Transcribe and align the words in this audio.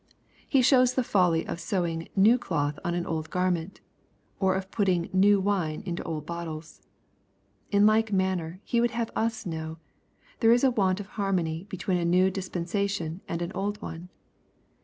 He 0.49 0.63
shows 0.63 0.95
the 0.95 1.03
folly 1.03 1.45
of 1.45 1.59
sewing" 1.59 2.09
new 2.27 2.39
cloth 2.39 2.79
on 2.83 2.95
an 2.95 3.05
old 3.05 3.29
garment,^' 3.29 3.81
or^of 4.43 4.71
putting" 4.71 5.11
new 5.13 5.39
wine 5.39 5.83
into 5.85 6.01
old 6.01 6.25
bottles." 6.25 6.81
In 7.69 7.85
like 7.85 8.11
manner. 8.11 8.59
He 8.63 8.81
would 8.81 8.89
have 8.97 9.11
us 9.15 9.45
know^ 9.45 9.77
there 10.39 10.51
is 10.53 10.63
a 10.63 10.71
want 10.71 10.99
of 10.99 11.05
harmony 11.21 11.65
between 11.69 11.97
a 11.99 12.05
new 12.05 12.31
dispensation 12.31 13.21
and 13.27 13.43
an 13.43 13.51
old 13.53 13.79
one. 13.79 14.09